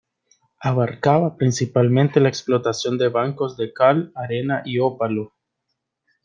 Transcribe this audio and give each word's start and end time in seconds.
Abarcaba 0.63 1.37
principalmente 1.37 2.19
la 2.19 2.29
explotación 2.29 2.97
de 2.97 3.09
bancos 3.09 3.55
de 3.55 3.71
cal, 3.71 4.11
arena 4.15 4.63
y 4.65 4.79
ópalo. 4.79 5.35